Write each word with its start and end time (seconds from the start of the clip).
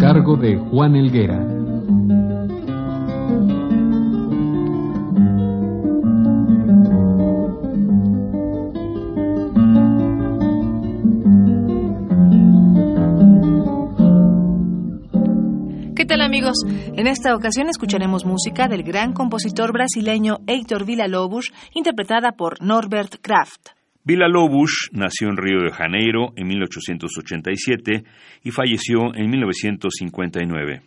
Cargo 0.00 0.34
de 0.34 0.56
Juan 0.56 0.96
Elguera. 0.96 1.38
¿Qué 15.94 16.06
tal 16.06 16.22
amigos? 16.22 16.56
En 16.96 17.06
esta 17.06 17.34
ocasión 17.36 17.68
escucharemos 17.68 18.24
música 18.24 18.68
del 18.68 18.82
gran 18.82 19.12
compositor 19.12 19.74
brasileño 19.74 20.38
Heitor 20.46 20.86
Villa-Lobos, 20.86 21.52
interpretada 21.74 22.32
por 22.32 22.62
Norbert 22.62 23.16
Kraft. 23.20 23.79
Villa-Lobos 24.10 24.90
nació 24.90 25.28
en 25.28 25.36
Río 25.36 25.62
de 25.62 25.70
Janeiro 25.70 26.32
en 26.34 26.48
1887 26.48 28.02
y 28.42 28.50
falleció 28.50 29.14
en 29.14 29.30
1959. 29.30 30.82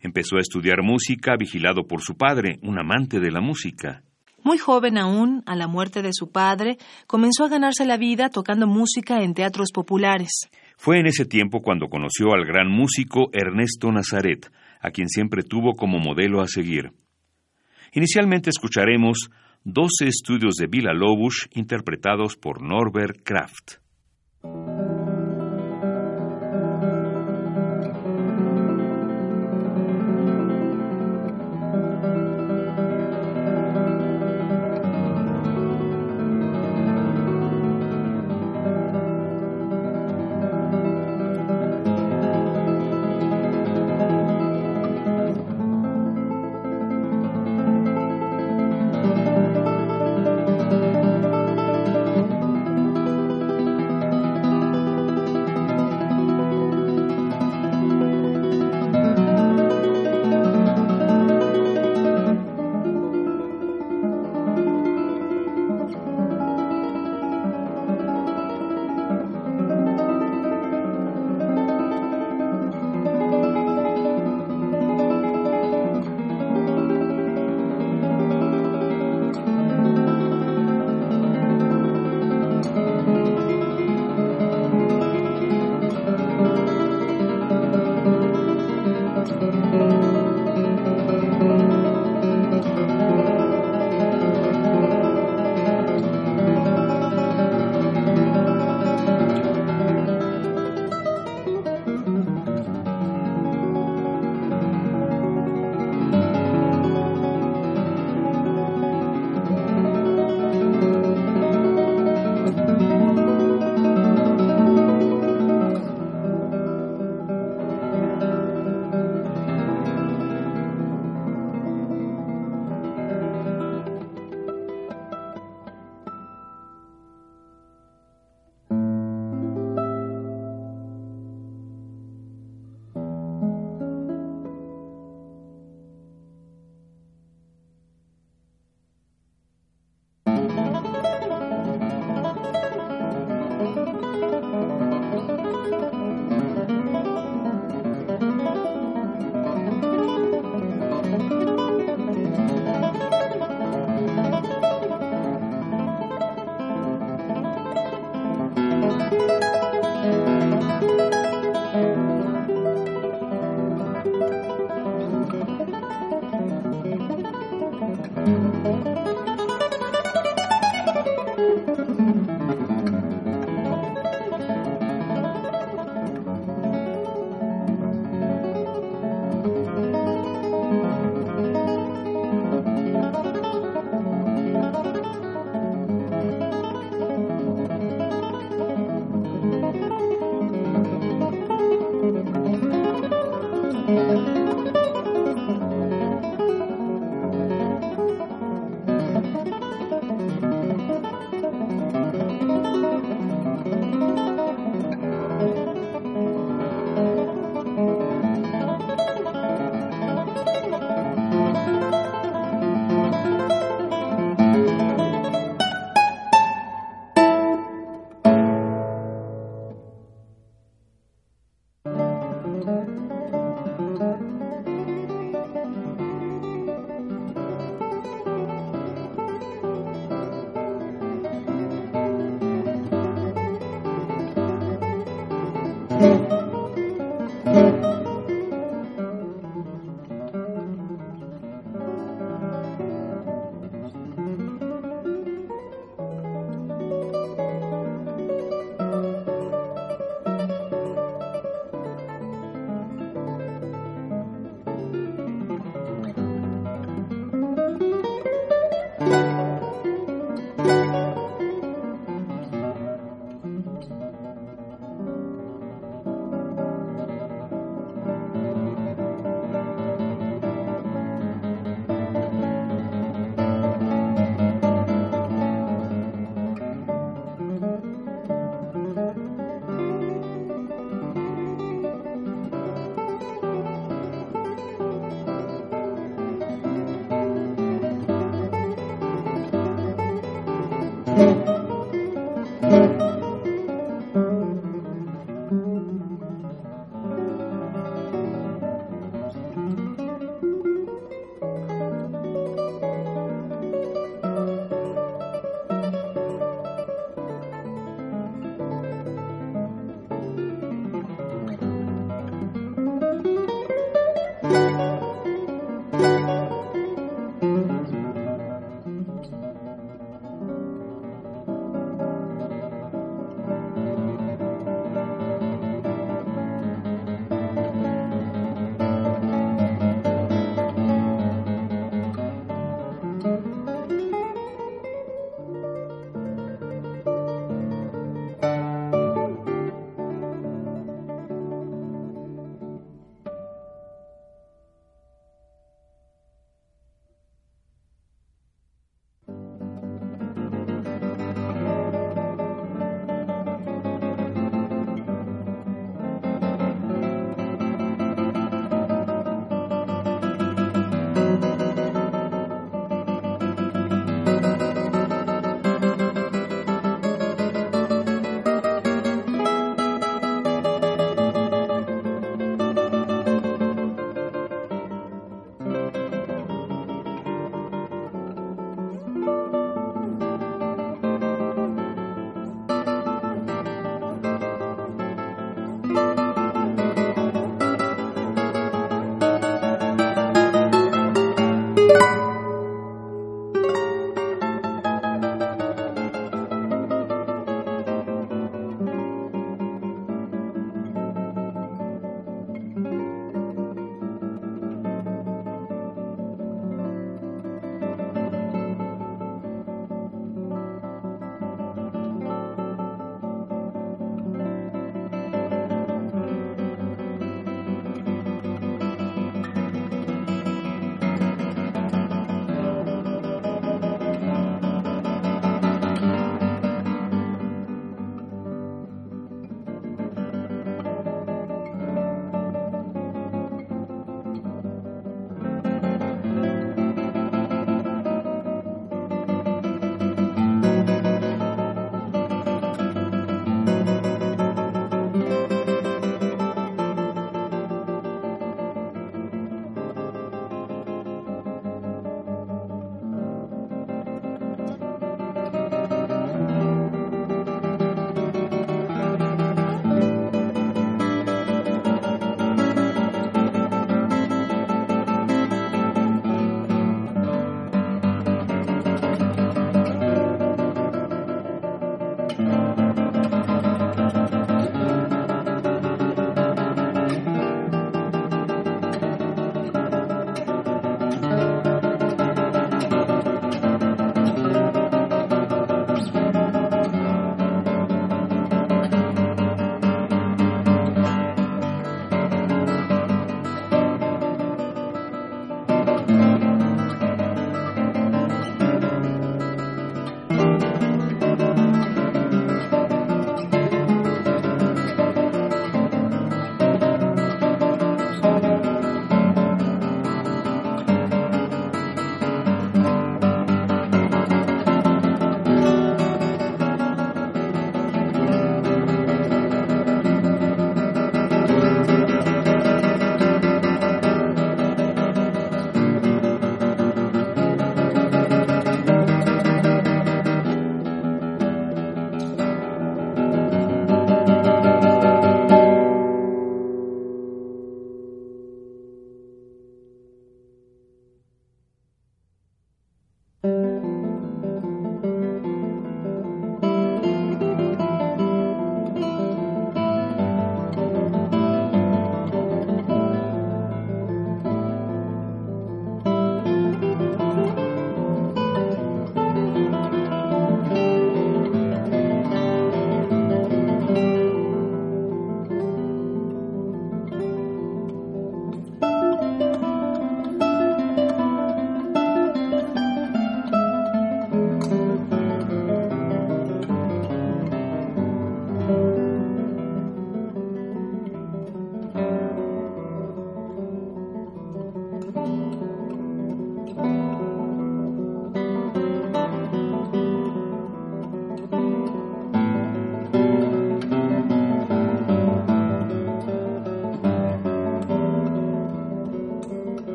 Empezó 0.00 0.36
a 0.36 0.40
estudiar 0.40 0.82
música 0.82 1.36
vigilado 1.38 1.86
por 1.86 2.02
su 2.02 2.16
padre, 2.16 2.58
un 2.62 2.76
amante 2.76 3.20
de 3.20 3.30
la 3.30 3.40
música. 3.40 4.02
Muy 4.42 4.58
joven 4.58 4.98
aún, 4.98 5.44
a 5.46 5.54
la 5.54 5.68
muerte 5.68 6.02
de 6.02 6.10
su 6.12 6.32
padre, 6.32 6.76
comenzó 7.06 7.44
a 7.44 7.50
ganarse 7.50 7.86
la 7.86 7.98
vida 7.98 8.30
tocando 8.30 8.66
música 8.66 9.22
en 9.22 9.34
teatros 9.34 9.68
populares. 9.72 10.50
Fue 10.76 10.98
en 10.98 11.06
ese 11.06 11.26
tiempo 11.26 11.60
cuando 11.60 11.86
conoció 11.86 12.32
al 12.34 12.44
gran 12.44 12.68
músico 12.68 13.30
Ernesto 13.32 13.92
Nazaret, 13.92 14.50
a 14.80 14.90
quien 14.90 15.08
siempre 15.08 15.44
tuvo 15.44 15.74
como 15.74 16.00
modelo 16.00 16.40
a 16.40 16.48
seguir. 16.48 16.90
Inicialmente 17.92 18.50
escucharemos 18.50 19.30
12 19.64 20.06
estudios 20.06 20.54
de 20.54 20.66
Villa 20.66 20.94
Lobos 20.94 21.46
interpretados 21.52 22.34
por 22.34 22.62
Norbert 22.62 23.22
Kraft. 23.22 23.74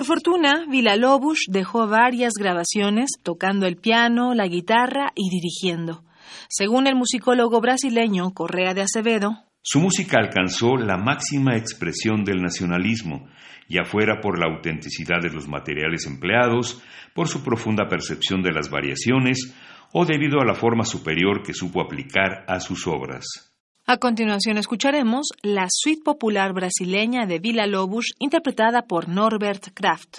Por 0.00 0.06
fortuna, 0.06 0.64
Villa-Lobos 0.66 1.40
dejó 1.46 1.86
varias 1.86 2.32
grabaciones 2.32 3.10
tocando 3.22 3.66
el 3.66 3.76
piano, 3.76 4.32
la 4.32 4.46
guitarra 4.46 5.12
y 5.14 5.28
dirigiendo. 5.28 6.04
Según 6.48 6.86
el 6.86 6.94
musicólogo 6.94 7.60
brasileño 7.60 8.32
Correa 8.32 8.72
de 8.72 8.80
Acevedo, 8.80 9.44
su 9.60 9.78
música 9.78 10.16
alcanzó 10.18 10.78
la 10.78 10.96
máxima 10.96 11.54
expresión 11.54 12.24
del 12.24 12.40
nacionalismo, 12.40 13.28
ya 13.68 13.84
fuera 13.84 14.22
por 14.22 14.38
la 14.38 14.46
autenticidad 14.46 15.20
de 15.20 15.34
los 15.34 15.48
materiales 15.48 16.06
empleados, 16.06 16.82
por 17.14 17.28
su 17.28 17.44
profunda 17.44 17.86
percepción 17.86 18.40
de 18.40 18.52
las 18.52 18.70
variaciones 18.70 19.54
o 19.92 20.06
debido 20.06 20.40
a 20.40 20.46
la 20.46 20.54
forma 20.54 20.86
superior 20.86 21.42
que 21.42 21.52
supo 21.52 21.82
aplicar 21.82 22.46
a 22.48 22.58
sus 22.60 22.86
obras. 22.86 23.49
A 23.92 23.96
continuación 23.96 24.56
escucharemos 24.56 25.30
la 25.42 25.66
suite 25.68 26.04
popular 26.04 26.52
brasileña 26.52 27.26
de 27.26 27.40
Villa 27.40 27.66
Lobos 27.66 28.12
interpretada 28.20 28.82
por 28.82 29.08
Norbert 29.08 29.70
Kraft. 29.74 30.18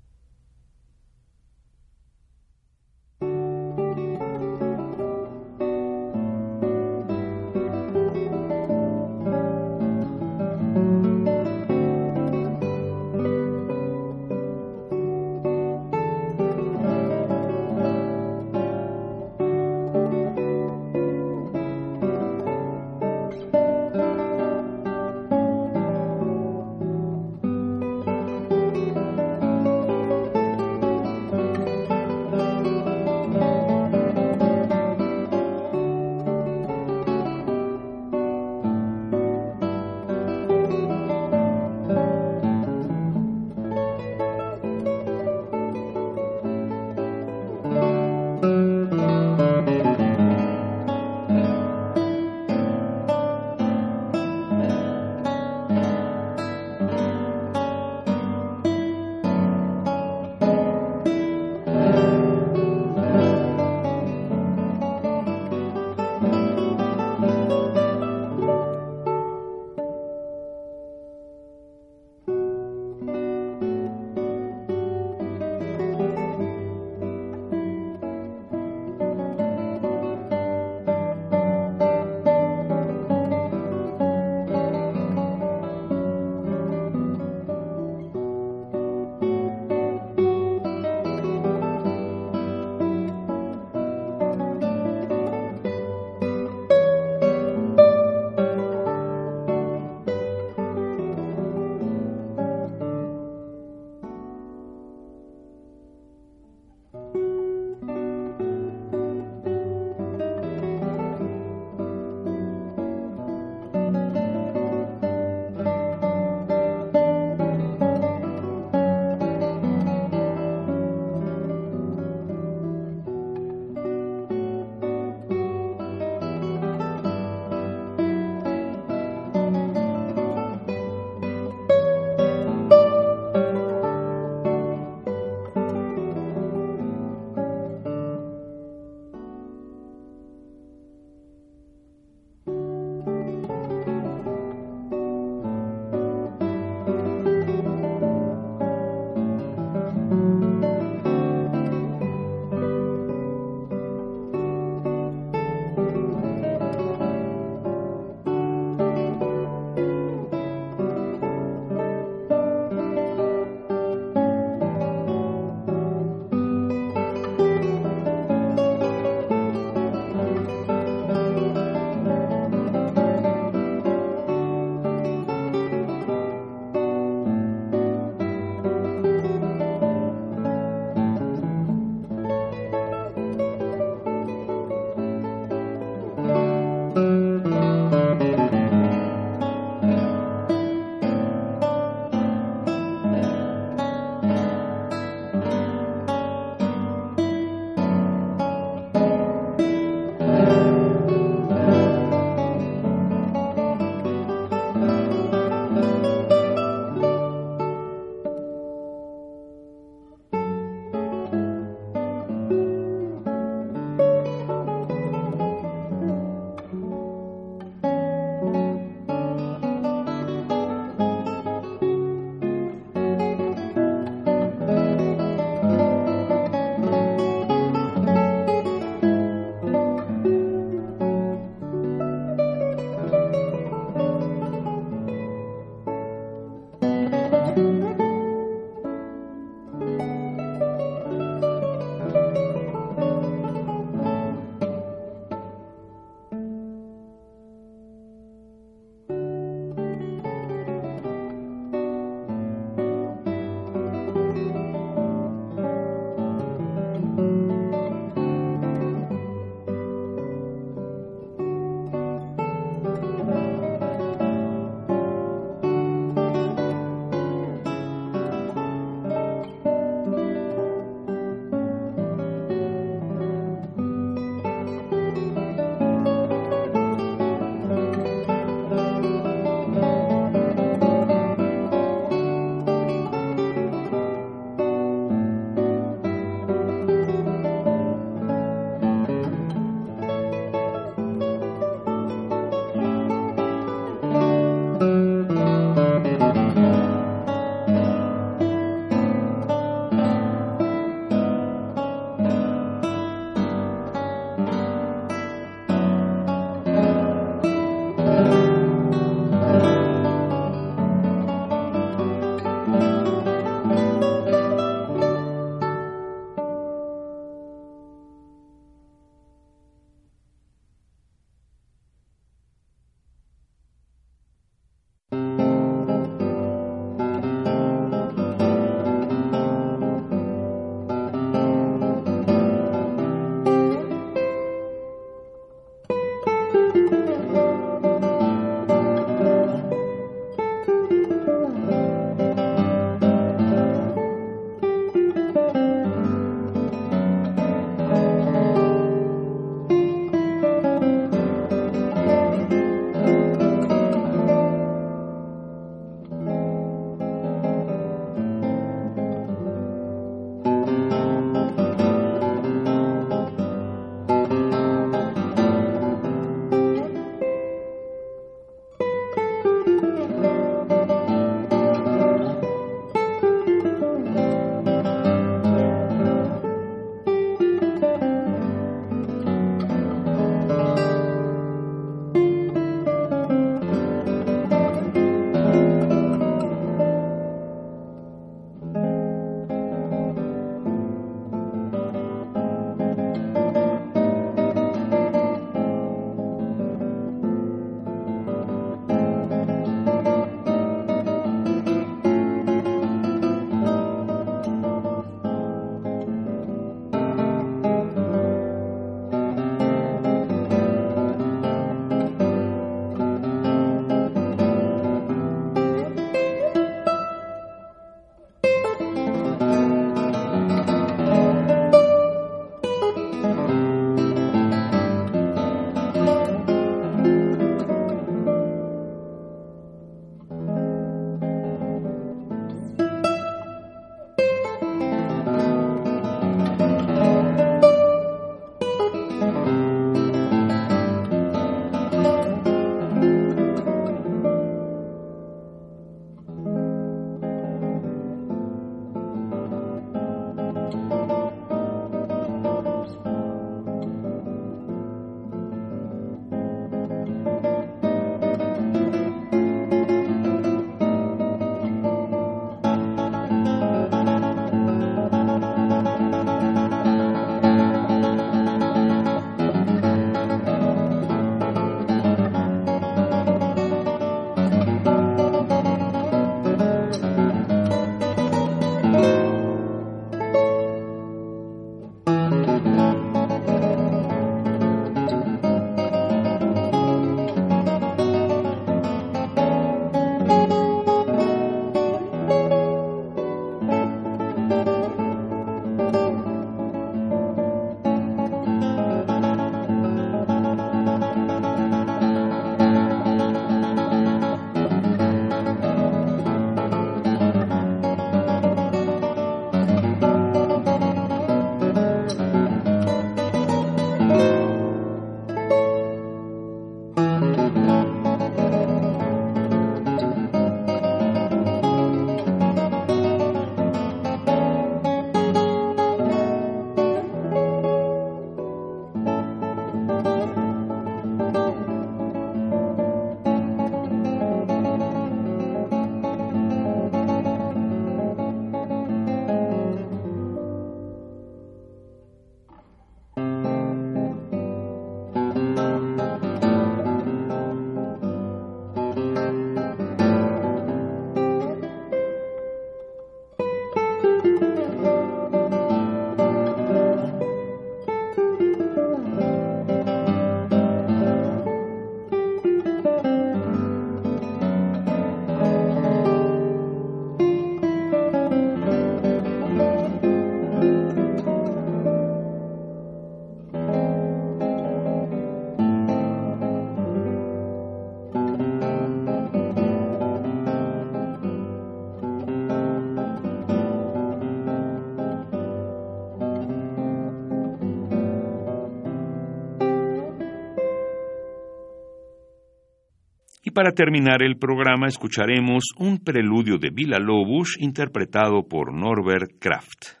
Y 593.51 593.53
para 593.53 593.73
terminar 593.73 594.23
el 594.23 594.37
programa 594.37 594.87
escucharemos 594.87 595.73
un 595.77 595.97
preludio 595.97 596.57
de 596.57 596.69
Villa 596.69 596.99
Lobos 596.99 597.57
interpretado 597.59 598.43
por 598.47 598.73
Norbert 598.73 599.29
Kraft. 599.41 600.00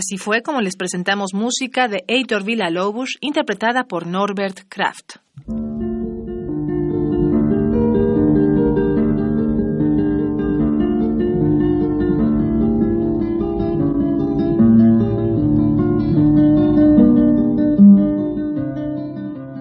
Así 0.00 0.16
fue 0.16 0.40
como 0.40 0.62
les 0.62 0.76
presentamos 0.76 1.34
música 1.34 1.86
de 1.86 2.04
Heitor 2.08 2.42
Villa-Lobos 2.42 3.18
interpretada 3.20 3.84
por 3.84 4.06
Norbert 4.06 4.60
Kraft. 4.66 5.16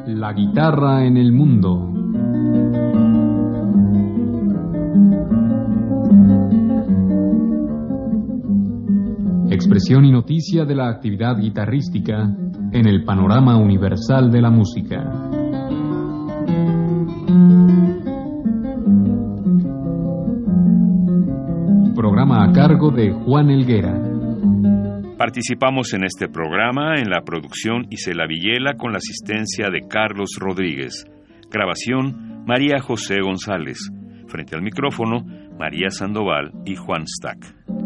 La 0.08 0.32
guitarra 0.32 1.06
en 1.06 1.18
el 1.18 1.34
mundo. 1.34 1.49
Y 9.92 10.12
noticia 10.12 10.66
de 10.66 10.76
la 10.76 10.88
actividad 10.88 11.36
guitarrística 11.40 12.22
en 12.72 12.88
el 12.88 13.04
panorama 13.04 13.58
universal 13.58 14.30
de 14.30 14.40
la 14.40 14.52
música. 14.52 14.98
Programa 21.96 22.44
a 22.44 22.52
cargo 22.52 22.92
de 22.92 23.12
Juan 23.12 23.50
Elguera. 23.50 24.00
Participamos 25.18 25.92
en 25.96 26.04
este 26.04 26.30
programa 26.30 26.98
en 26.98 27.10
la 27.10 27.22
producción 27.22 27.88
Isela 27.90 28.28
Villela 28.28 28.76
con 28.76 28.92
la 28.92 29.00
asistencia 29.00 29.70
de 29.72 29.88
Carlos 29.88 30.38
Rodríguez. 30.40 31.06
Grabación 31.50 32.44
María 32.46 32.80
José 32.80 33.22
González. 33.24 33.90
Frente 34.28 34.56
al 34.56 34.62
micrófono 34.62 35.26
María 35.58 35.90
Sandoval 35.90 36.52
y 36.64 36.76
Juan 36.76 37.08
Stack. 37.08 37.79